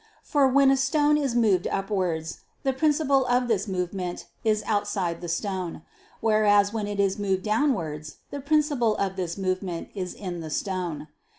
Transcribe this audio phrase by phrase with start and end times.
[0.23, 5.29] For when a stone is moved upwards, the principle of this movement is outside the
[5.29, 5.83] stone:
[6.21, 11.07] whereas when it is moved downwards, the principle of this movement is in the stone.